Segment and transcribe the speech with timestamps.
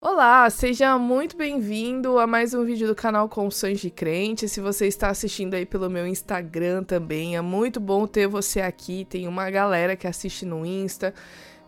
[0.00, 4.48] Olá, seja muito bem-vindo a mais um vídeo do canal Confissões de Crente.
[4.48, 9.04] Se você está assistindo aí pelo meu Instagram também, é muito bom ter você aqui.
[9.04, 11.12] Tem uma galera que assiste no Insta,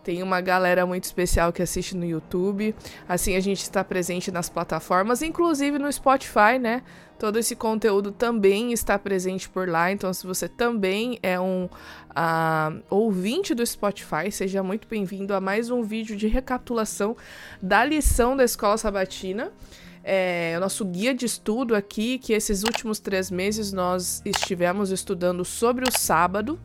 [0.03, 2.75] tem uma galera muito especial que assiste no YouTube.
[3.07, 6.81] Assim a gente está presente nas plataformas, inclusive no Spotify, né?
[7.19, 9.91] Todo esse conteúdo também está presente por lá.
[9.91, 15.69] Então, se você também é um uh, ouvinte do Spotify, seja muito bem-vindo a mais
[15.69, 17.15] um vídeo de recapitulação
[17.61, 19.51] da lição da Escola Sabatina.
[20.03, 25.45] É, o nosso guia de estudo aqui, que esses últimos três meses nós estivemos estudando
[25.45, 26.59] sobre o sábado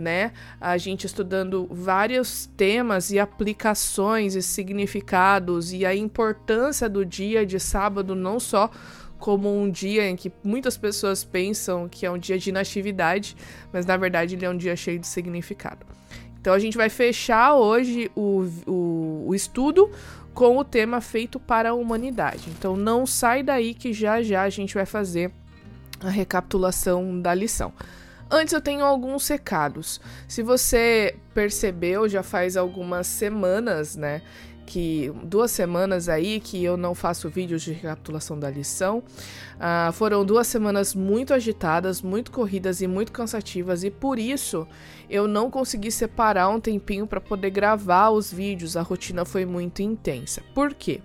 [0.00, 0.32] né?
[0.60, 7.60] A gente estudando vários temas e aplicações e significados e a importância do dia de
[7.60, 8.70] sábado não só
[9.18, 13.36] como um dia em que muitas pessoas pensam que é um dia de inatividade,
[13.72, 15.86] mas na verdade ele é um dia cheio de significado.
[16.40, 19.90] Então a gente vai fechar hoje o, o, o estudo
[20.32, 22.48] com o tema feito para a humanidade.
[22.58, 25.30] Então não sai daí que já já a gente vai fazer
[26.00, 27.72] a recapitulação da lição.
[28.30, 30.00] Antes eu tenho alguns recados.
[30.28, 34.22] Se você percebeu, já faz algumas semanas, né?
[34.64, 38.98] Que duas semanas aí que eu não faço vídeos de recapitulação da lição.
[39.56, 44.68] Uh, foram duas semanas muito agitadas, muito corridas e muito cansativas, e por isso
[45.08, 48.76] eu não consegui separar um tempinho para poder gravar os vídeos.
[48.76, 50.40] A rotina foi muito intensa.
[50.54, 51.02] Por quê?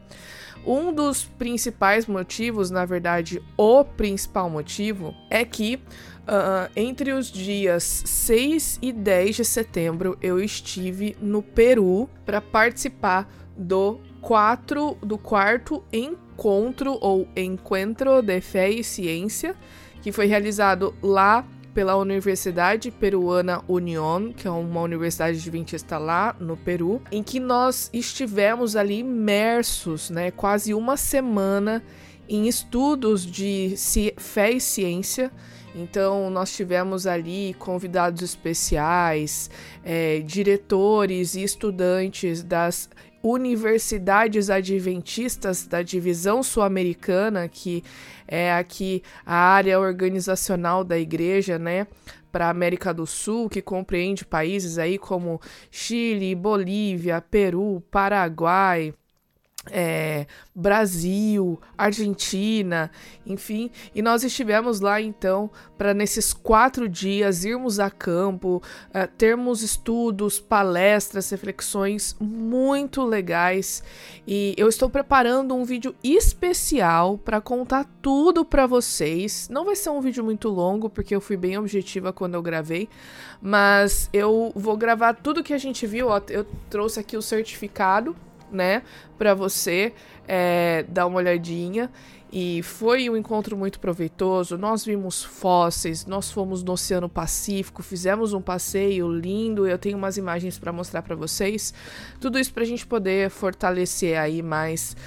[0.66, 5.80] Um dos principais motivos, na verdade, o principal motivo, é que
[6.26, 13.30] Uh, entre os dias 6 e 10 de setembro, eu estive no Peru para participar
[13.56, 19.56] do, quatro, do quarto encontro ou Encontro de Fé e Ciência,
[20.02, 26.58] que foi realizado lá pela Universidade Peruana Unión, que é uma universidade adventista lá no
[26.58, 31.84] Peru, em que nós estivemos ali imersos, né, quase uma semana
[32.28, 33.76] em estudos de
[34.18, 35.32] fé e ciência
[35.76, 39.50] então, nós tivemos ali convidados especiais,
[39.84, 42.90] é, diretores e estudantes das
[43.22, 47.84] universidades adventistas da divisão sul-americana, que
[48.26, 51.88] é aqui a área organizacional da igreja, né?
[52.32, 58.94] Para a América do Sul, que compreende países aí como Chile, Bolívia, Peru, Paraguai,
[59.72, 62.90] é, Brasil, Argentina,
[63.26, 69.62] enfim, e nós estivemos lá então para nesses quatro dias irmos a campo, uh, termos
[69.62, 73.84] estudos, palestras, reflexões muito legais
[74.28, 79.50] e eu estou preparando um vídeo especial para contar tudo para vocês.
[79.50, 82.88] Não vai ser um vídeo muito longo porque eu fui bem objetiva quando eu gravei,
[83.42, 86.08] mas eu vou gravar tudo que a gente viu.
[86.08, 88.16] Ó, eu trouxe aqui o certificado
[88.52, 88.82] né,
[89.18, 89.94] para você
[90.28, 91.90] é, dar uma olhadinha.
[92.38, 94.58] E foi um encontro muito proveitoso.
[94.58, 99.66] Nós vimos fósseis, nós fomos no Oceano Pacífico, fizemos um passeio lindo.
[99.66, 101.74] Eu tenho umas imagens para mostrar para vocês.
[102.20, 104.98] Tudo isso para a gente poder fortalecer aí mais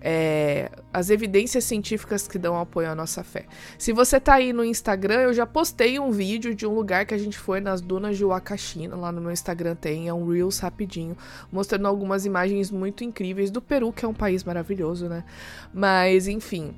[0.00, 3.46] é, as evidências científicas que dão apoio à nossa fé.
[3.76, 7.14] Se você tá aí no Instagram, eu já postei um vídeo de um lugar que
[7.14, 10.58] a gente foi nas dunas de Wakashina, lá no meu Instagram tem, é um Reels
[10.58, 11.16] rapidinho,
[11.50, 15.24] mostrando algumas imagens muito incríveis do Peru, que é um país maravilhoso, né?
[15.72, 16.74] Mas, enfim,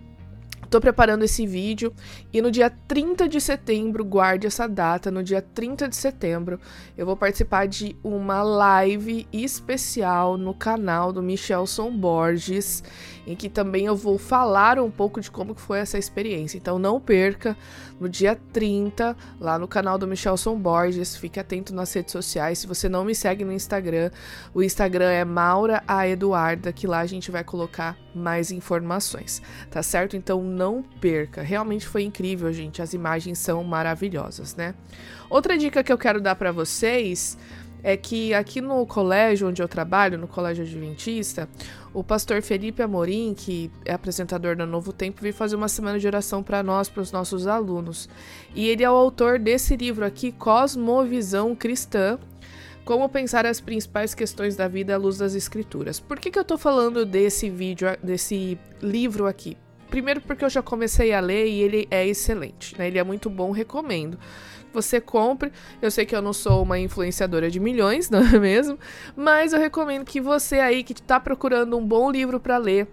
[0.68, 1.92] Tô preparando esse vídeo.
[2.32, 6.60] E no dia 30 de setembro, guarde essa data, no dia 30 de setembro,
[6.96, 12.84] eu vou participar de uma live especial no canal do Michelson Borges,
[13.26, 16.56] em que também eu vou falar um pouco de como foi essa experiência.
[16.56, 17.56] Então não perca,
[17.98, 22.58] no dia 30, lá no canal do Michelson Borges, fique atento nas redes sociais.
[22.58, 24.10] Se você não me segue no Instagram,
[24.54, 29.82] o Instagram é Maura a Eduarda, que lá a gente vai colocar mais informações, tá
[29.82, 30.16] certo?
[30.16, 31.42] Então não perca.
[31.42, 32.82] Realmente foi incrível, gente.
[32.82, 34.74] As imagens são maravilhosas, né?
[35.28, 37.38] Outra dica que eu quero dar para vocês
[37.82, 41.48] é que aqui no colégio onde eu trabalho, no Colégio Adventista,
[41.92, 46.06] o pastor Felipe Amorim, que é apresentador da Novo Tempo, veio fazer uma semana de
[46.06, 48.08] oração para nós, para os nossos alunos.
[48.54, 52.18] E ele é o autor desse livro aqui, Cosmovisão Cristã,
[52.84, 56.00] como pensar as principais questões da vida à luz das escrituras.
[56.00, 59.56] Por que, que eu tô falando desse vídeo, desse livro aqui?
[59.90, 62.86] Primeiro porque eu já comecei a ler e ele é excelente, né?
[62.86, 64.18] Ele é muito bom, recomendo.
[64.72, 65.52] Você compre.
[65.80, 68.78] Eu sei que eu não sou uma influenciadora de milhões, não é mesmo?
[69.16, 72.88] Mas eu recomendo que você aí que está procurando um bom livro para ler,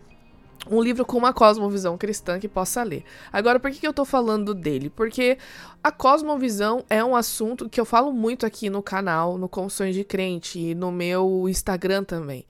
[0.70, 3.04] um livro com uma cosmovisão cristã que possa ler.
[3.32, 4.90] Agora, por que, que eu tô falando dele?
[4.90, 5.38] Porque
[5.84, 10.04] a cosmovisão é um assunto que eu falo muito aqui no canal, no Confissões de
[10.04, 12.46] Crente e no meu Instagram também.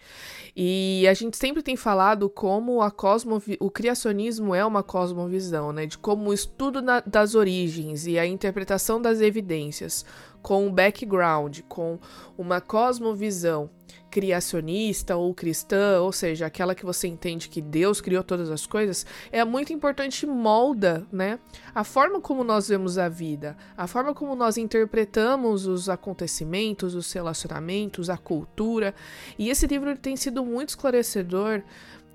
[0.55, 5.85] E a gente sempre tem falado como a cosmo, o criacionismo é uma cosmovisão, né?
[5.85, 10.03] De como o estudo das origens e a interpretação das evidências
[10.47, 11.99] com um background, com
[12.37, 13.69] uma cosmovisão
[14.09, 19.05] criacionista ou cristã, ou seja, aquela que você entende que Deus criou todas as coisas,
[19.29, 21.37] é muito importante molda, né?
[21.75, 27.11] A forma como nós vemos a vida, a forma como nós interpretamos os acontecimentos, os
[27.11, 28.95] relacionamentos, a cultura.
[29.37, 31.61] E esse livro tem sido muito esclarecedor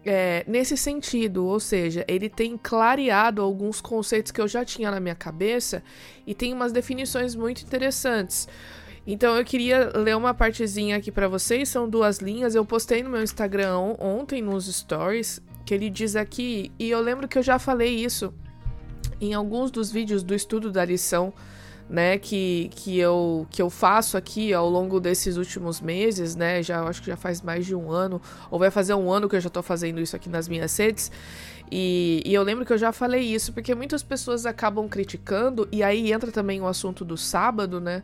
[0.05, 5.01] é, nesse sentido, ou seja, ele tem clareado alguns conceitos que eu já tinha na
[5.01, 5.83] minha cabeça
[6.27, 8.49] e tem umas definições muito interessantes.
[9.07, 12.55] Então eu queria ler uma partezinha aqui para vocês, são duas linhas.
[12.55, 17.29] Eu postei no meu Instagram ontem nos stories que ele diz aqui, e eu lembro
[17.29, 18.35] que eu já falei isso
[19.21, 21.33] em alguns dos vídeos do estudo da lição,
[21.93, 26.83] né, que, que, eu, que eu faço aqui ao longo desses últimos meses, né, já
[26.85, 29.41] acho que já faz mais de um ano, ou vai fazer um ano que eu
[29.41, 31.13] já tô fazendo isso aqui nas minhas redes,
[31.71, 35.83] e, e, eu lembro que eu já falei isso, porque muitas pessoas acabam criticando, e
[35.83, 38.03] aí entra também o assunto do sábado, né?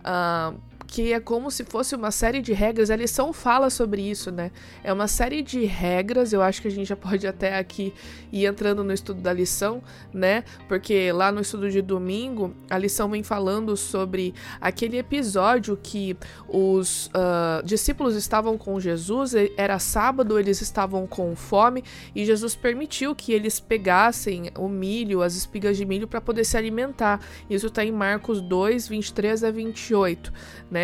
[0.00, 2.90] Uh, que é como se fosse uma série de regras.
[2.90, 4.50] A lição fala sobre isso, né?
[4.84, 6.32] É uma série de regras.
[6.32, 7.92] Eu acho que a gente já pode até aqui
[8.32, 10.44] ir entrando no estudo da lição, né?
[10.68, 16.16] Porque lá no estudo de domingo, a lição vem falando sobre aquele episódio que
[16.48, 21.82] os uh, discípulos estavam com Jesus, era sábado, eles estavam com fome
[22.14, 26.56] e Jesus permitiu que eles pegassem o milho, as espigas de milho, para poder se
[26.56, 27.20] alimentar.
[27.50, 30.32] Isso está em Marcos 2, 23 a 28
[30.70, 30.75] né?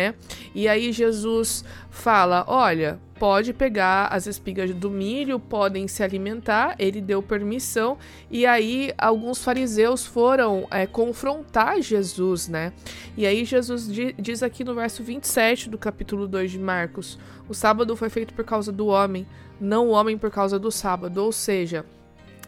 [0.53, 6.75] E aí Jesus fala: olha, pode pegar as espigas do milho, podem se alimentar.
[6.77, 7.97] Ele deu permissão.
[8.29, 12.73] E aí alguns fariseus foram é, confrontar Jesus, né?
[13.15, 17.17] E aí Jesus diz aqui no verso 27 do capítulo 2 de Marcos:
[17.47, 19.25] o sábado foi feito por causa do homem,
[19.59, 21.23] não o homem por causa do sábado.
[21.23, 21.85] Ou seja,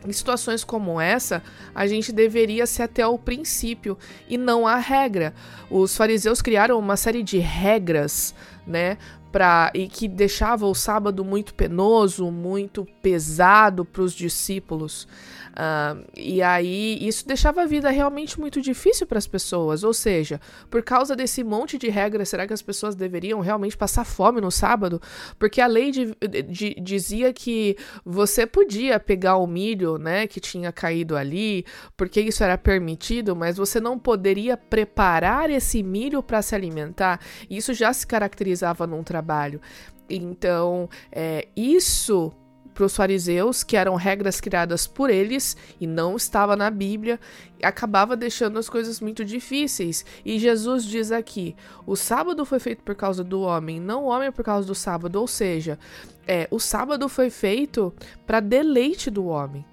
[0.07, 1.41] em situações como essa,
[1.73, 3.97] a gente deveria ser até o princípio
[4.27, 5.33] e não a regra.
[5.69, 8.33] Os fariseus criaram uma série de regras,
[8.65, 8.97] né,
[9.31, 15.07] pra, e que deixava o sábado muito penoso, muito pesado para os discípulos.
[15.55, 19.83] Uh, e aí isso deixava a vida realmente muito difícil para as pessoas.
[19.83, 24.03] Ou seja, por causa desse monte de regras, será que as pessoas deveriam realmente passar
[24.03, 25.01] fome no sábado?
[25.39, 26.13] Porque a lei de,
[26.49, 31.65] de, dizia que você podia pegar o milho, né, que tinha caído ali,
[31.95, 37.21] porque isso era permitido, mas você não poderia preparar esse milho para se alimentar.
[37.49, 39.61] Isso já se caracterizava num trabalho.
[40.09, 42.31] Então, é, isso
[42.75, 47.17] para os fariseus, que eram regras criadas por eles e não estava na Bíblia,
[47.63, 50.05] acabava deixando as coisas muito difíceis.
[50.25, 51.55] E Jesus diz aqui:
[51.87, 55.15] o sábado foi feito por causa do homem, não o homem por causa do sábado.
[55.15, 55.79] Ou seja,
[56.27, 57.93] é, o sábado foi feito
[58.27, 59.65] para deleite do homem.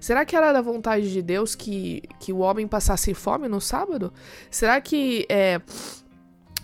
[0.00, 4.12] Será que era da vontade de Deus que, que o homem passasse fome no sábado?
[4.50, 5.60] Será que é,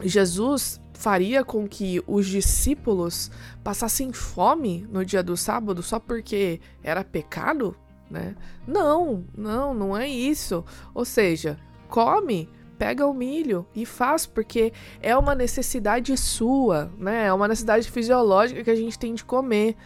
[0.02, 3.30] Jesus faria com que os discípulos
[3.62, 7.76] passassem fome no dia do sábado só porque era pecado,
[8.10, 8.34] né?
[8.66, 10.64] Não, não, não é isso.
[10.92, 11.56] Ou seja,
[11.88, 17.26] come, pega o milho e faz porque é uma necessidade sua, né?
[17.26, 19.76] É uma necessidade fisiológica que a gente tem de comer.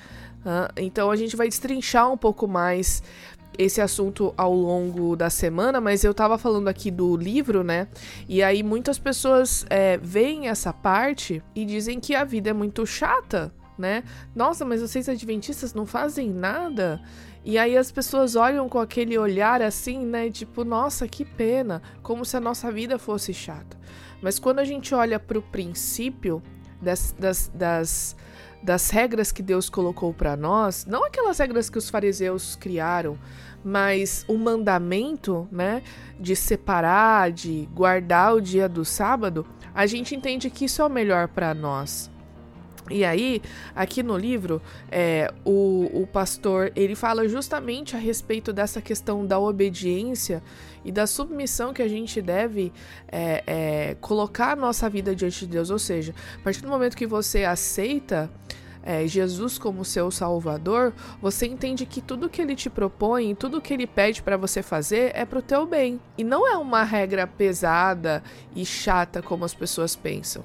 [0.79, 3.03] Então a gente vai destrinchar um pouco mais
[3.59, 7.89] esse assunto ao longo da semana, mas eu tava falando aqui do livro, né?
[8.29, 12.87] E aí muitas pessoas é, veem essa parte e dizem que a vida é muito
[12.87, 14.05] chata, né?
[14.35, 17.01] Nossa, mas vocês adventistas não fazem nada?
[17.45, 20.31] E aí as pessoas olham com aquele olhar assim, né?
[20.31, 23.77] Tipo, nossa, que pena, como se a nossa vida fosse chata.
[24.21, 26.41] Mas quando a gente olha para o princípio
[26.81, 28.17] das, das, das
[28.63, 33.19] das regras que Deus colocou para nós, não aquelas regras que os fariseus criaram,
[33.65, 35.83] mas o mandamento, né,
[36.19, 40.91] de separar, de guardar o dia do sábado, a gente entende que isso é o
[40.91, 42.12] melhor para nós.
[42.93, 43.41] E aí,
[43.75, 49.39] aqui no livro, é, o, o pastor ele fala justamente a respeito dessa questão da
[49.39, 50.43] obediência
[50.85, 52.73] e da submissão que a gente deve
[53.09, 55.71] é, é, colocar a nossa vida diante de Deus.
[55.71, 58.31] Ou seja, a partir do momento que você aceita
[58.83, 63.73] é, Jesus como seu Salvador, você entende que tudo que ele te propõe, tudo que
[63.73, 66.01] ele pede para você fazer é para o teu bem.
[66.19, 68.23] E não é uma regra pesada
[68.55, 70.45] e chata como as pessoas pensam.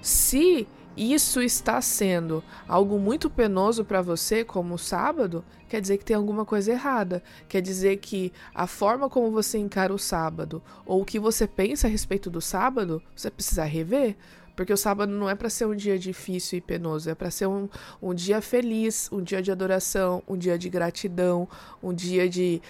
[0.00, 6.16] Se isso está sendo algo muito penoso para você, como sábado, quer dizer que tem
[6.16, 7.22] alguma coisa errada.
[7.48, 11.86] Quer dizer que a forma como você encara o sábado ou o que você pensa
[11.86, 14.16] a respeito do sábado, você precisa rever.
[14.54, 17.46] Porque o sábado não é para ser um dia difícil e penoso, é para ser
[17.46, 17.68] um,
[18.02, 21.48] um dia feliz, um dia de adoração, um dia de gratidão,
[21.82, 22.60] um dia de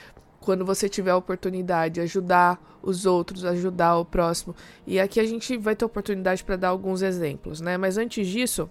[0.43, 4.55] quando você tiver a oportunidade, ajudar os outros, ajudar o próximo.
[4.87, 7.79] E aqui a gente vai ter oportunidade para dar alguns exemplos, né?
[7.79, 8.69] Mas antes disso,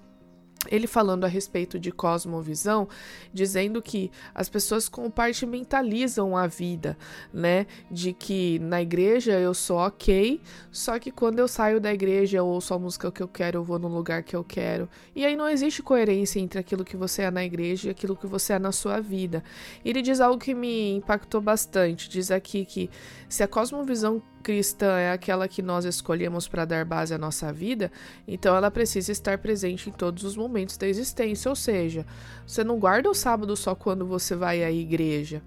[0.69, 2.87] ele falando a respeito de cosmovisão,
[3.33, 6.97] dizendo que as pessoas compartimentalizam a vida,
[7.33, 7.65] né?
[7.89, 10.39] De que na igreja eu sou ok,
[10.71, 13.63] só que quando eu saio da igreja eu ouço a música que eu quero, eu
[13.63, 14.87] vou no lugar que eu quero.
[15.15, 18.27] E aí não existe coerência entre aquilo que você é na igreja e aquilo que
[18.27, 19.43] você é na sua vida.
[19.83, 22.07] Ele diz algo que me impactou bastante.
[22.07, 22.89] Diz aqui que
[23.27, 27.91] se a cosmovisão cristã é aquela que nós escolhemos para dar base à nossa vida,
[28.27, 31.49] então ela precisa estar presente em todos os momentos da existência.
[31.49, 32.05] Ou seja,
[32.45, 35.41] você não guarda o sábado só quando você vai à igreja.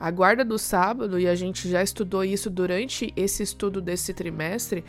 [0.00, 4.82] A guarda do sábado, e a gente já estudou isso durante esse estudo desse trimestre,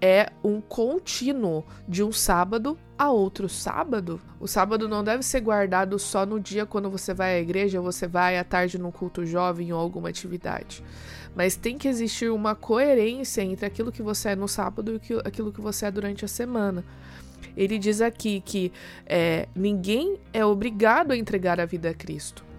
[0.00, 4.18] é um contínuo de um sábado a outro sábado.
[4.40, 8.06] O sábado não deve ser guardado só no dia quando você vai à igreja você
[8.06, 10.82] vai à tarde num culto jovem ou alguma atividade.
[11.36, 15.52] Mas tem que existir uma coerência entre aquilo que você é no sábado e aquilo
[15.52, 16.82] que você é durante a semana.
[17.54, 18.72] Ele diz aqui que
[19.04, 22.53] é, ninguém é obrigado a entregar a vida a Cristo.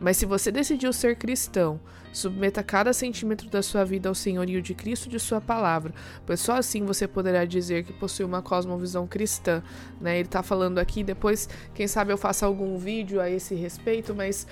[0.00, 1.78] Mas se você decidiu ser cristão,
[2.10, 5.92] submeta cada centímetro da sua vida ao senhorio de Cristo de sua palavra,
[6.24, 9.62] pois só assim você poderá dizer que possui uma cosmovisão cristã.
[10.00, 10.18] Né?
[10.18, 14.46] Ele está falando aqui, depois, quem sabe eu faça algum vídeo a esse respeito, mas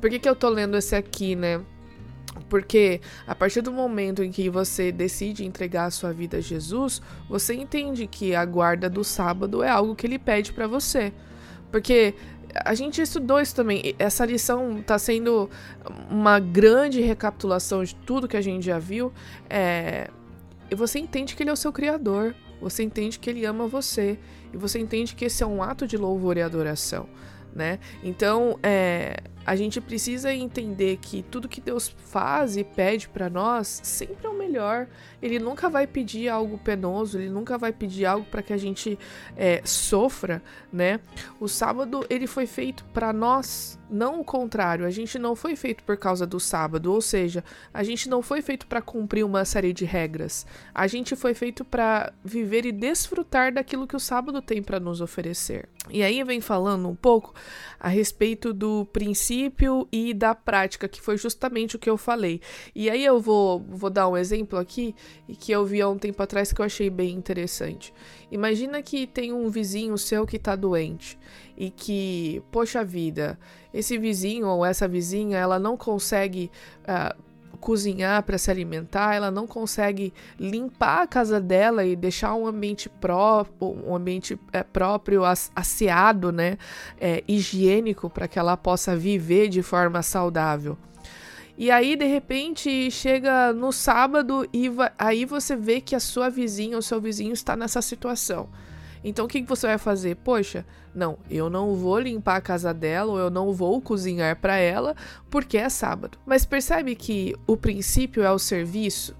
[0.00, 1.60] por que, que eu tô lendo esse aqui, né?
[2.48, 7.02] Porque a partir do momento em que você decide entregar a sua vida a Jesus,
[7.28, 11.12] você entende que a guarda do sábado é algo que ele pede para você.
[11.70, 12.14] Porque
[12.64, 13.94] a gente estudou isso também.
[13.98, 15.50] Essa lição está sendo
[16.10, 19.12] uma grande recapitulação de tudo que a gente já viu.
[19.48, 20.08] É...
[20.74, 22.34] Você entende que ele é o seu criador.
[22.60, 24.18] Você entende que ele ama você.
[24.52, 27.08] E você entende que esse é um ato de louvor e adoração.
[27.54, 27.78] Né?
[28.02, 29.16] Então, é,
[29.46, 34.28] a gente precisa entender que tudo que Deus faz e pede para nós sempre é
[34.28, 34.88] o melhor.
[35.22, 38.98] Ele nunca vai pedir algo penoso, ele nunca vai pedir algo para que a gente
[39.36, 40.98] é, sofra, né?
[41.38, 44.84] O sábado ele foi feito para nós, não o contrário.
[44.84, 48.42] A gente não foi feito por causa do sábado, ou seja, a gente não foi
[48.42, 50.44] feito para cumprir uma série de regras.
[50.74, 55.00] A gente foi feito para viver e desfrutar daquilo que o sábado tem para nos
[55.00, 55.68] oferecer.
[55.90, 57.34] E aí vem falando um pouco
[57.78, 62.40] a respeito do princípio e da prática, que foi justamente o que eu falei.
[62.74, 64.94] E aí eu vou, vou dar um exemplo aqui
[65.38, 67.92] que eu vi há um tempo atrás que eu achei bem interessante.
[68.30, 71.18] Imagina que tem um vizinho seu que tá doente
[71.56, 73.38] e que, poxa vida,
[73.72, 76.50] esse vizinho ou essa vizinha, ela não consegue
[76.82, 77.25] uh,
[77.56, 82.88] cozinhar para se alimentar, ela não consegue limpar a casa dela e deixar um ambiente
[82.88, 86.58] próprio, um ambiente é, próprio, asseado, né,
[87.00, 90.76] é, higiênico para que ela possa viver de forma saudável.
[91.58, 96.76] E aí, de repente, chega no sábado e aí você vê que a sua vizinha
[96.76, 98.46] ou seu vizinho está nessa situação.
[99.04, 100.16] Então o que, você vai fazer?
[100.16, 104.56] Poxa, não, eu não vou limpar a casa dela ou eu não vou cozinhar para
[104.56, 104.94] ela
[105.30, 106.18] porque é sábado.
[106.24, 109.14] Mas percebe que o princípio é o serviço?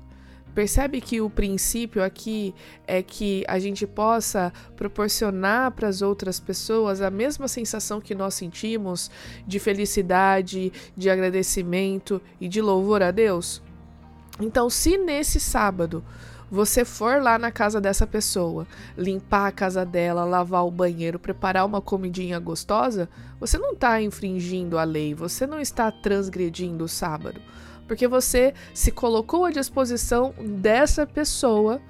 [0.56, 2.54] Percebe que o princípio aqui
[2.87, 8.33] é que a gente possa proporcionar para as outras pessoas a mesma sensação que nós
[8.33, 9.11] sentimos
[9.47, 13.62] de felicidade, de agradecimento e de louvor a Deus?
[14.40, 16.04] Então, se nesse sábado
[16.50, 18.66] você for lá na casa dessa pessoa,
[18.96, 23.08] limpar a casa dela, lavar o banheiro, preparar uma comidinha gostosa,
[23.40, 27.40] você não está infringindo a lei, você não está transgredindo o sábado,
[27.88, 31.80] porque você se colocou à disposição dessa pessoa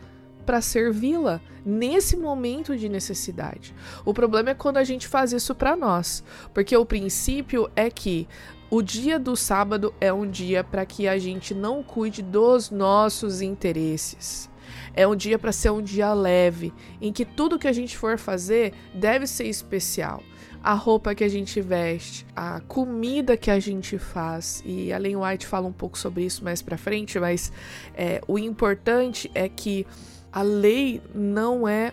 [0.47, 3.75] para servi-la nesse momento de necessidade.
[4.05, 6.23] O problema é quando a gente faz isso para nós,
[6.55, 8.29] porque o princípio é que
[8.71, 13.41] o dia do sábado é um dia para que a gente não cuide dos nossos
[13.41, 14.51] interesses.
[14.95, 18.19] É um dia para ser um dia leve, em que tudo que a gente for
[18.19, 20.23] fazer deve ser especial.
[20.63, 25.17] A roupa que a gente veste, a comida que a gente faz, e a Ellen
[25.19, 27.53] White fala um pouco sobre isso mais para frente, mas
[27.95, 29.87] é, o importante é que
[30.33, 31.93] a lei não é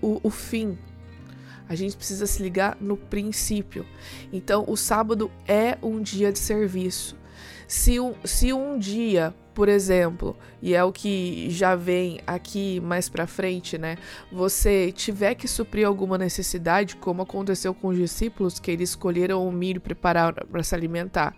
[0.00, 0.78] o, o fim,
[1.68, 3.86] a gente precisa se ligar no princípio.
[4.32, 7.16] Então, o sábado é um dia de serviço.
[7.66, 13.08] Se um, se um dia, por exemplo, e é o que já vem aqui mais
[13.08, 13.96] para frente, né?
[14.30, 19.50] Você tiver que suprir alguma necessidade, como aconteceu com os discípulos, que eles escolheram o
[19.50, 21.34] milho prepararam para se alimentar.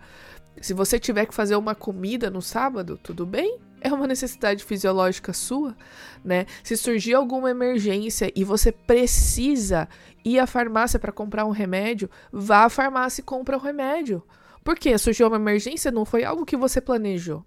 [0.61, 3.59] Se você tiver que fazer uma comida no sábado, tudo bem?
[3.81, 5.75] É uma necessidade fisiológica sua,
[6.23, 6.45] né?
[6.63, 9.87] Se surgir alguma emergência e você precisa
[10.23, 14.23] ir à farmácia para comprar um remédio, vá à farmácia e compra o remédio.
[14.63, 14.97] Por quê?
[14.97, 17.45] Surgiu uma emergência, não foi algo que você planejou.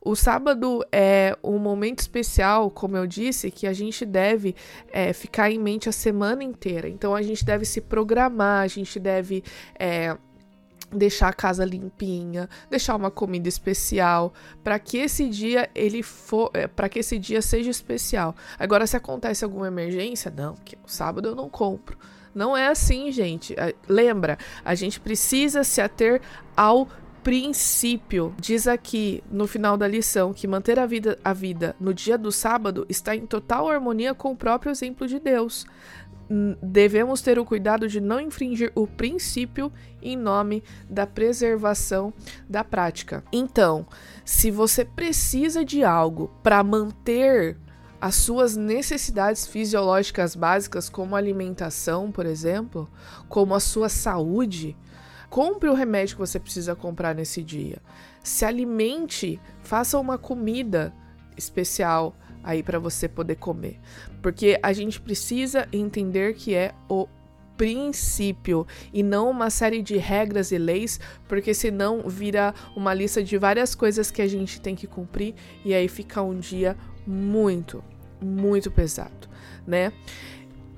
[0.00, 4.54] O sábado é um momento especial, como eu disse, que a gente deve
[4.92, 6.88] é, ficar em mente a semana inteira.
[6.88, 9.42] Então a gente deve se programar, a gente deve
[9.76, 10.16] é,
[10.90, 16.66] deixar a casa limpinha, deixar uma comida especial, para que esse dia ele for, é,
[16.66, 18.34] para que esse dia seja especial.
[18.58, 21.98] Agora se acontece alguma emergência, não, porque no sábado eu não compro.
[22.34, 23.54] Não é assim, gente.
[23.88, 26.20] Lembra, a gente precisa se ater
[26.56, 26.88] ao
[27.22, 28.34] princípio.
[28.40, 32.30] Diz aqui no final da lição que manter a vida, a vida no dia do
[32.30, 35.66] sábado está em total harmonia com o próprio exemplo de Deus
[36.62, 42.12] devemos ter o cuidado de não infringir o princípio em nome da preservação
[42.48, 43.24] da prática.
[43.32, 43.86] Então,
[44.24, 47.56] se você precisa de algo para manter
[48.00, 52.88] as suas necessidades fisiológicas básicas, como alimentação, por exemplo,
[53.28, 54.76] como a sua saúde,
[55.28, 57.82] compre o remédio que você precisa comprar nesse dia.
[58.22, 60.92] Se alimente, faça uma comida
[61.36, 62.14] especial
[62.48, 63.78] aí para você poder comer.
[64.22, 67.06] Porque a gente precisa entender que é o
[67.58, 73.36] princípio e não uma série de regras e leis, porque senão vira uma lista de
[73.36, 76.74] várias coisas que a gente tem que cumprir e aí fica um dia
[77.06, 77.84] muito,
[78.18, 79.28] muito pesado,
[79.66, 79.92] né?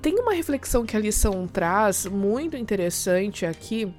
[0.02, 3.94] Tem uma reflexão que a lição traz muito interessante aqui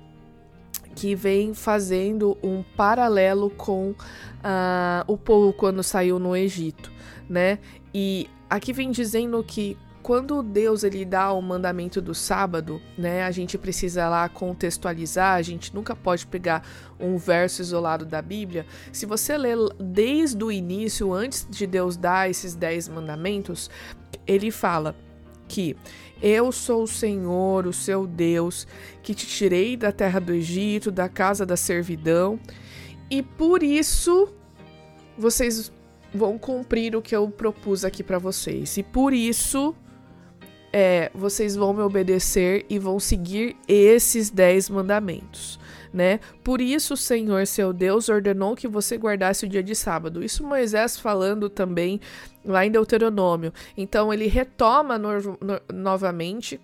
[0.95, 6.91] que vem fazendo um paralelo com uh, o povo quando saiu no Egito,
[7.29, 7.59] né?
[7.93, 13.31] E aqui vem dizendo que quando Deus ele dá o mandamento do sábado, né, a
[13.31, 16.67] gente precisa lá contextualizar, a gente nunca pode pegar
[16.99, 18.65] um verso isolado da Bíblia.
[18.91, 23.69] Se você ler desde o início, antes de Deus dar esses dez mandamentos,
[24.25, 24.95] ele fala
[25.47, 25.75] que
[26.21, 28.67] eu sou o Senhor, o seu Deus,
[29.01, 32.39] que te tirei da terra do Egito, da casa da servidão,
[33.09, 34.29] e por isso
[35.17, 35.71] vocês
[36.13, 38.77] vão cumprir o que eu propus aqui para vocês.
[38.77, 39.75] E por isso
[40.71, 45.59] é, vocês vão me obedecer e vão seguir esses dez mandamentos
[45.93, 46.19] né?
[46.43, 50.23] Por isso o Senhor, seu Deus, ordenou que você guardasse o dia de sábado.
[50.23, 51.99] Isso Moisés falando também
[52.43, 53.53] lá em Deuteronômio.
[53.77, 56.59] Então ele retoma no, no, novamente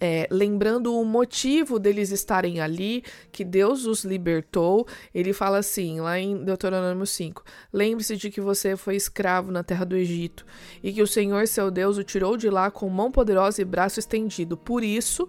[0.00, 6.18] é, lembrando o motivo deles estarem ali, que Deus os libertou, ele fala assim, lá
[6.18, 10.44] em Deuteronômio 5: Lembre-se de que você foi escravo na terra do Egito
[10.82, 13.98] e que o Senhor seu Deus o tirou de lá com mão poderosa e braço
[13.98, 14.56] estendido.
[14.56, 15.28] Por isso,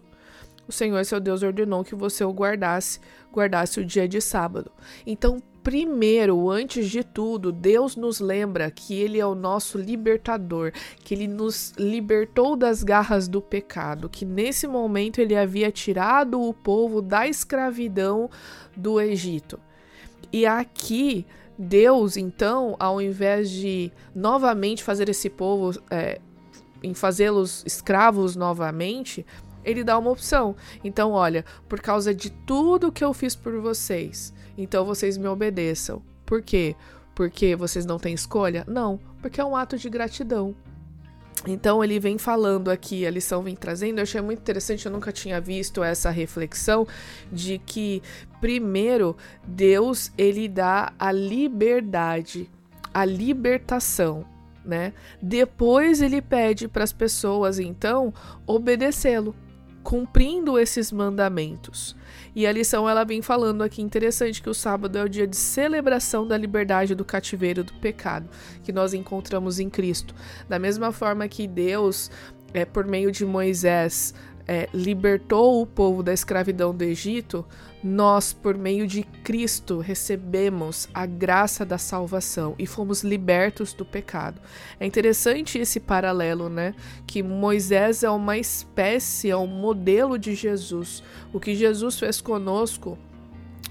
[0.68, 3.00] o Senhor seu Deus ordenou que você o guardasse,
[3.32, 4.72] guardasse o dia de sábado.
[5.06, 10.72] Então, primeiro, antes de tudo, Deus nos lembra que Ele é o nosso libertador,
[11.04, 16.54] que Ele nos libertou das garras do pecado, que nesse momento Ele havia tirado o
[16.54, 18.30] povo da escravidão
[18.76, 19.60] do Egito.
[20.32, 21.26] E aqui,
[21.58, 26.20] Deus, então, ao invés de novamente fazer esse povo, é,
[26.84, 29.26] em fazê-los escravos novamente,
[29.66, 30.56] ele dá uma opção.
[30.84, 36.02] Então, olha, por causa de tudo que eu fiz por vocês, então vocês me obedeçam.
[36.26, 36.76] Por quê?
[37.14, 38.64] Porque vocês não têm escolha?
[38.68, 40.56] Não, porque é um ato de gratidão.
[41.48, 45.12] Então ele vem falando aqui, a lição vem trazendo, eu achei muito interessante, eu nunca
[45.12, 46.88] tinha visto essa reflexão
[47.32, 48.02] de que
[48.42, 52.50] primeiro Deus ele dá a liberdade,
[52.92, 54.26] a libertação,
[54.64, 54.94] né?
[55.22, 58.12] Depois ele pede para as pessoas então
[58.48, 59.36] obedecê-lo
[59.86, 61.96] cumprindo esses mandamentos.
[62.36, 65.36] E a lição ela vem falando aqui interessante que o sábado é o dia de
[65.36, 68.28] celebração da liberdade do cativeiro do pecado
[68.64, 70.16] que nós encontramos em Cristo.
[70.50, 72.10] Da mesma forma que Deus,
[72.52, 74.12] é, por meio de Moisés,
[74.48, 77.46] é, libertou o povo da escravidão do Egito,
[77.84, 84.42] nós, por meio de Cristo, recebemos a graça da salvação e fomos libertos do pecado.
[84.80, 86.74] É interessante esse paralelo, né?
[87.06, 91.04] Que Moisés é uma espécie, é um modelo de Jesus.
[91.32, 92.98] O que Jesus fez conosco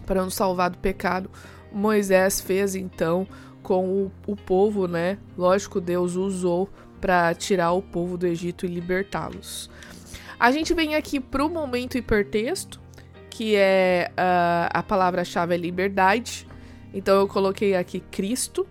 [0.07, 1.31] para nos salvar do pecado,
[1.73, 3.27] Moisés fez então
[3.63, 5.19] com o, o povo, né?
[5.37, 6.69] Lógico, Deus usou
[7.01, 9.69] para tirar o povo do Egito e libertá-los.
[10.45, 12.79] A gente vem aqui para o momento hipertexto,
[13.31, 16.47] que é uh, a palavra-chave é liberdade.
[16.93, 18.69] Então eu coloquei aqui Cristo,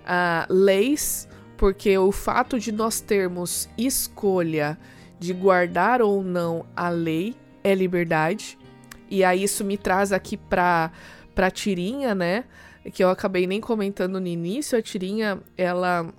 [0.00, 4.76] uh, leis, porque o fato de nós termos escolha
[5.16, 8.58] de guardar ou não a lei é liberdade.
[9.08, 10.90] E aí isso me traz aqui para
[11.36, 12.46] para tirinha, né?
[12.92, 14.76] Que eu acabei nem comentando no início.
[14.76, 16.12] A tirinha, ela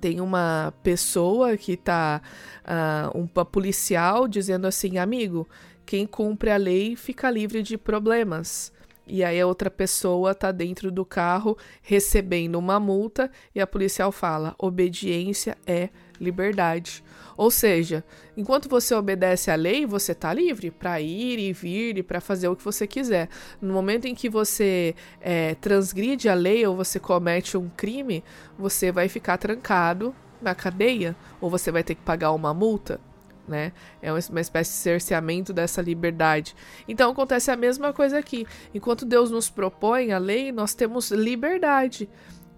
[0.00, 2.20] tem uma pessoa que tá
[2.64, 5.48] uh, uma policial dizendo assim, amigo,
[5.86, 8.72] quem cumpre a lei fica livre de problemas.
[9.06, 14.12] E aí a outra pessoa tá dentro do carro recebendo uma multa e a policial
[14.12, 15.88] fala: obediência é
[16.20, 17.02] liberdade.
[17.36, 18.04] Ou seja,
[18.36, 22.48] enquanto você obedece à lei, você está livre para ir e vir e para fazer
[22.48, 23.28] o que você quiser.
[23.60, 28.24] No momento em que você é, transgride a lei ou você comete um crime,
[28.58, 33.00] você vai ficar trancado na cadeia ou você vai ter que pagar uma multa.
[33.46, 33.72] Né?
[34.02, 36.54] É uma espécie de cerceamento dessa liberdade.
[36.86, 38.46] Então acontece a mesma coisa aqui.
[38.74, 42.08] Enquanto Deus nos propõe a lei, nós temos liberdade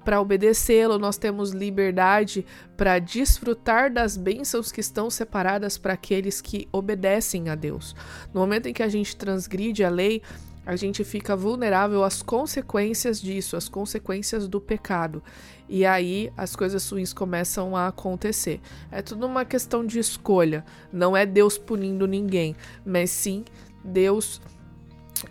[0.05, 2.45] para obedecê-lo, nós temos liberdade
[2.77, 7.95] para desfrutar das bênçãos que estão separadas para aqueles que obedecem a Deus.
[8.33, 10.23] No momento em que a gente transgride a lei,
[10.65, 15.23] a gente fica vulnerável às consequências disso, às consequências do pecado.
[15.69, 18.61] E aí as coisas ruins começam a acontecer.
[18.91, 20.65] É tudo uma questão de escolha.
[20.93, 23.45] Não é Deus punindo ninguém, mas sim
[23.85, 24.41] Deus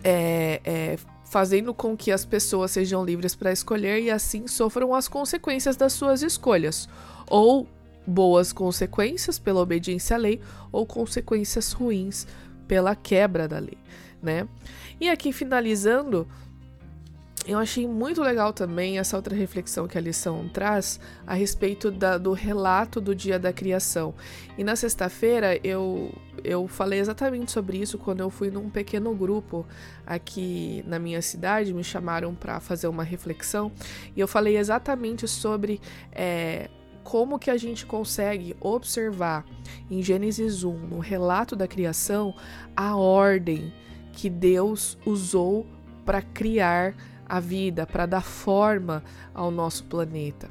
[0.03, 0.97] é, é,
[1.29, 5.93] fazendo com que as pessoas sejam livres para escolher e assim sofram as consequências das
[5.93, 6.89] suas escolhas,
[7.27, 7.67] ou
[8.05, 12.25] boas consequências pela obediência à lei, ou consequências ruins
[12.67, 13.77] pela quebra da lei,
[14.21, 14.47] né?
[14.99, 16.27] E aqui finalizando,
[17.49, 22.15] eu achei muito legal também essa outra reflexão que a lição traz a respeito da,
[22.15, 24.13] do relato do dia da criação.
[24.55, 29.65] E na sexta-feira eu, eu falei exatamente sobre isso quando eu fui num pequeno grupo
[30.05, 33.71] aqui na minha cidade, me chamaram para fazer uma reflexão
[34.15, 35.81] e eu falei exatamente sobre.
[36.11, 36.69] É,
[37.01, 39.43] como que a gente consegue observar
[39.89, 42.35] em Gênesis 1, no relato da criação,
[42.75, 43.73] a ordem
[44.13, 45.65] que Deus usou
[46.05, 46.93] para criar
[47.29, 50.49] a vida, para dar forma ao nosso planeta.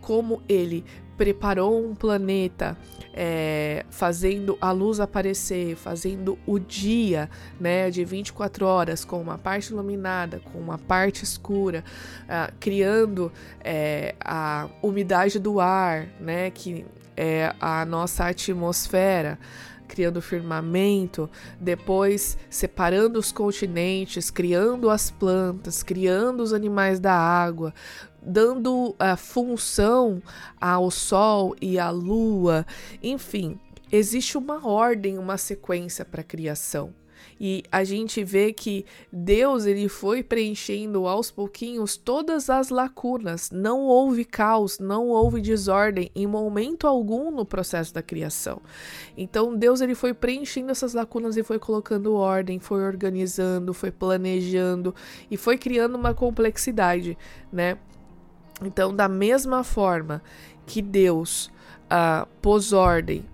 [0.00, 0.84] Como ele
[1.20, 2.78] preparou um planeta
[3.12, 7.28] é, fazendo a luz aparecer, fazendo o dia
[7.60, 11.84] né, de 24 horas com uma parte iluminada, com uma parte escura,
[12.24, 13.30] uh, criando
[13.62, 19.38] é, a umidade do ar, né, que é a nossa atmosfera
[19.90, 21.28] criando firmamento,
[21.60, 27.74] depois separando os continentes, criando as plantas, criando os animais da água,
[28.22, 30.22] dando a função
[30.60, 32.64] ao sol e à lua,
[33.02, 33.58] enfim,
[33.90, 36.94] existe uma ordem, uma sequência para a criação.
[37.40, 43.50] E a gente vê que Deus ele foi preenchendo aos pouquinhos todas as lacunas.
[43.50, 48.60] Não houve caos, não houve desordem em momento algum no processo da criação.
[49.16, 54.94] Então Deus ele foi preenchendo essas lacunas e foi colocando ordem, foi organizando, foi planejando
[55.30, 57.16] e foi criando uma complexidade,
[57.50, 57.78] né?
[58.62, 60.22] Então, da mesma forma
[60.66, 61.50] que Deus
[61.86, 63.24] uh, pôs ordem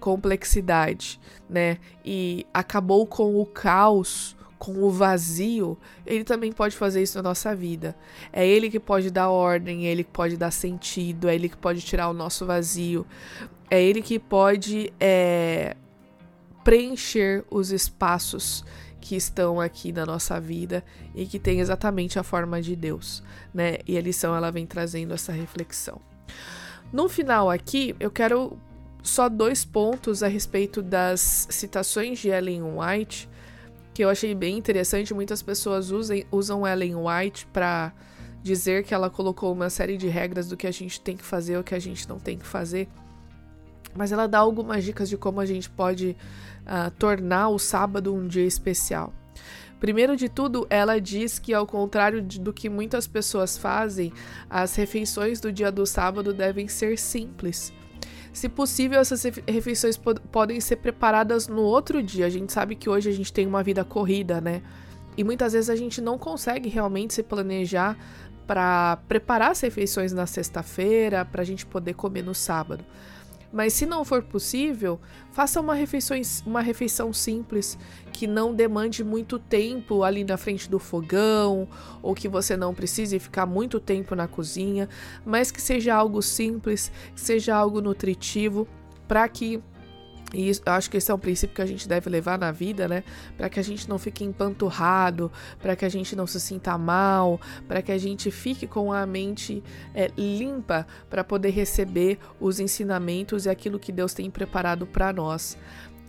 [0.00, 1.78] complexidade, né?
[2.04, 7.54] E acabou com o caos, com o vazio, ele também pode fazer isso na nossa
[7.54, 7.96] vida.
[8.30, 11.56] É ele que pode dar ordem, é ele que pode dar sentido, é ele que
[11.56, 13.06] pode tirar o nosso vazio,
[13.70, 15.76] é ele que pode é,
[16.62, 18.62] preencher os espaços
[19.00, 20.84] que estão aqui na nossa vida
[21.14, 23.22] e que tem exatamente a forma de Deus,
[23.54, 23.78] né?
[23.86, 26.00] E a lição ela vem trazendo essa reflexão.
[26.92, 28.58] No final aqui, eu quero
[29.02, 33.28] só dois pontos a respeito das citações de Ellen White
[33.92, 35.12] que eu achei bem interessante.
[35.12, 37.92] Muitas pessoas usem, usam Ellen White para
[38.42, 41.56] dizer que ela colocou uma série de regras do que a gente tem que fazer
[41.56, 42.88] ou que a gente não tem que fazer.
[43.94, 46.16] Mas ela dá algumas dicas de como a gente pode
[46.62, 49.12] uh, tornar o sábado um dia especial.
[49.78, 54.12] Primeiro de tudo, ela diz que, ao contrário do que muitas pessoas fazem,
[54.48, 57.72] as refeições do dia do sábado devem ser simples.
[58.32, 62.26] Se possível, essas refeições pod podem ser preparadas no outro dia.
[62.26, 64.62] A gente sabe que hoje a gente tem uma vida corrida, né?
[65.16, 67.96] E muitas vezes a gente não consegue realmente se planejar
[68.46, 72.84] para preparar as refeições na sexta-feira, para a gente poder comer no sábado.
[73.52, 75.00] Mas se não for possível,
[75.32, 77.76] faça uma refeição, uma refeição simples
[78.12, 81.68] que não demande muito tempo ali na frente do fogão,
[82.00, 84.88] ou que você não precise ficar muito tempo na cozinha,
[85.24, 88.68] mas que seja algo simples, que seja algo nutritivo,
[89.08, 89.60] para que
[90.32, 92.52] E isso, eu acho que esse é um princípio que a gente deve levar na
[92.52, 93.02] vida, né?
[93.36, 97.40] Para que a gente não fique empanturrado, para que a gente não se sinta mal,
[97.66, 99.62] para que a gente fique com a mente
[99.94, 105.56] é, limpa para poder receber os ensinamentos e aquilo que Deus tem preparado para nós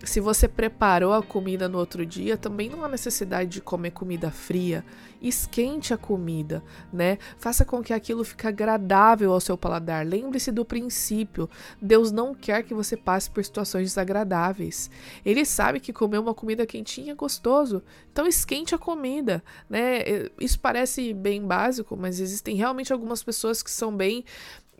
[0.03, 4.31] se você preparou a comida no outro dia, também não há necessidade de comer comida
[4.31, 4.83] fria.
[5.21, 7.19] Esquente a comida, né?
[7.37, 10.05] Faça com que aquilo fique agradável ao seu paladar.
[10.05, 11.47] Lembre-se do princípio.
[11.79, 14.89] Deus não quer que você passe por situações desagradáveis.
[15.23, 17.83] Ele sabe que comer uma comida quentinha é gostoso.
[18.11, 19.99] Então esquente a comida, né?
[20.39, 24.25] Isso parece bem básico, mas existem realmente algumas pessoas que são bem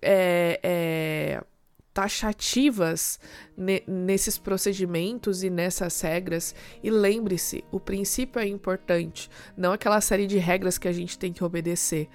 [0.01, 1.43] é, é,
[1.93, 3.19] taxativas
[3.55, 6.55] ne nesses procedimentos e nessas regras.
[6.83, 11.33] E lembre-se, o princípio é importante, não aquela série de regras que a gente tem
[11.33, 12.07] que obedecer.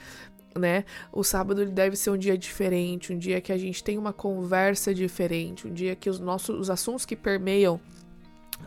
[0.58, 0.84] Né?
[1.12, 4.94] O sábado deve ser um dia diferente, um dia que a gente tem uma conversa
[4.94, 7.78] diferente, um dia que os nossos os assuntos que permeiam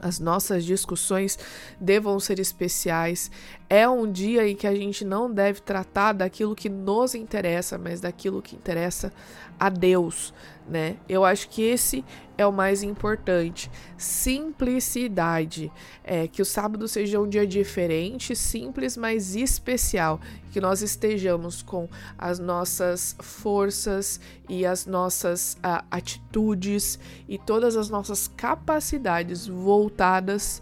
[0.02, 1.38] as nossas discussões
[1.80, 3.32] devam ser especiais.
[3.70, 8.02] É um dia em que a gente não deve tratar daquilo que nos interessa, mas
[8.02, 9.14] daquilo que interessa
[9.60, 10.34] a Deus,
[10.68, 10.98] né?
[11.08, 12.04] Eu acho que esse
[12.36, 13.70] é o mais importante.
[13.96, 15.72] Simplicidade.
[16.04, 20.20] É que o sábado seja um dia diferente, simples, mas especial.
[20.52, 27.88] Que nós estejamos com as nossas forças e as nossas uh, atitudes e todas as
[27.88, 30.60] nossas capacidades voltadas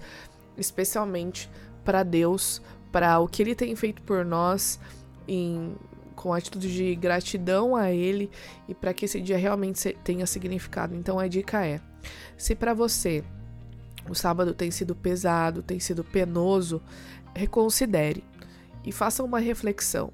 [0.58, 1.50] especialmente
[1.86, 2.62] para Deus,
[2.92, 4.80] para o que Ele tem feito por nós
[5.28, 5.76] em
[6.16, 8.32] com atitude de gratidão a Ele
[8.68, 10.96] e para que esse dia realmente tenha significado.
[10.96, 11.80] Então a dica é:
[12.36, 13.24] se para você
[14.10, 16.82] o sábado tem sido pesado, tem sido penoso,
[17.36, 18.24] reconsidere
[18.84, 20.12] e faça uma reflexão.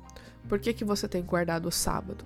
[0.49, 2.25] Por que, que você tem guardado o sábado?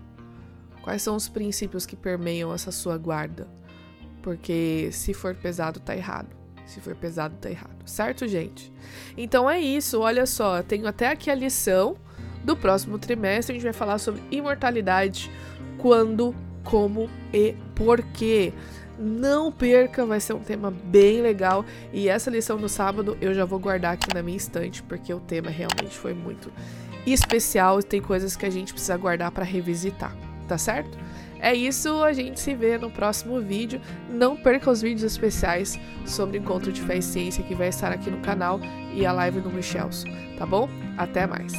[0.82, 3.48] Quais são os princípios que permeiam essa sua guarda?
[4.24, 6.36] Porque se for pesado, tá errado.
[6.68, 7.76] Se for pesado, tá errado.
[7.86, 8.72] Certo, gente?
[9.18, 10.02] Então é isso.
[10.02, 11.98] Olha só, tenho até aqui a lição
[12.44, 15.32] do próximo trimestre, a gente vai falar sobre imortalidade,
[15.78, 18.54] quando, como e porquê.
[19.00, 21.66] Não perca, vai ser um tema bem legal.
[21.94, 25.20] E essa lição do sábado eu já vou guardar aqui na minha estante, porque o
[25.20, 26.52] tema realmente foi muito
[27.06, 30.16] especial e tem coisas que a gente precisa guardar para revisitar,
[30.48, 30.98] tá certo?
[31.40, 33.82] É isso, a gente se vê no próximo vídeo.
[34.10, 38.10] Não perca os vídeos especiais sobre Encontro de Fé e Ciência que vai estar aqui
[38.10, 38.60] no canal
[38.94, 40.70] e a live no Michelson, tá bom?
[40.98, 41.54] Até mais!